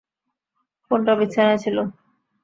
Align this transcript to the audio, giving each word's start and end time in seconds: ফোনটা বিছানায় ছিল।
ফোনটা 0.91 1.13
বিছানায় 1.19 1.59
ছিল। 1.63 1.77